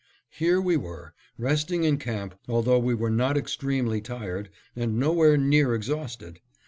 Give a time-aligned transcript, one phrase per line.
[0.31, 5.75] Here we were resting in camp, although we were not extremely tired and nowhere near
[5.75, 6.39] exhausted.